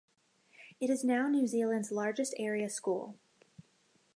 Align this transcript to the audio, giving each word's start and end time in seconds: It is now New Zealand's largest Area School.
It 0.79 0.89
is 0.89 1.03
now 1.03 1.27
New 1.27 1.45
Zealand's 1.45 1.91
largest 1.91 2.33
Area 2.39 2.71
School. 2.71 3.19